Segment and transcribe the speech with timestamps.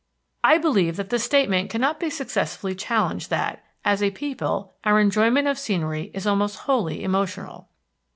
[0.43, 4.99] I believe that the statement can not be successfully challenged that, as a people, our
[4.99, 7.69] enjoyment of scenery is almost wholly emotional.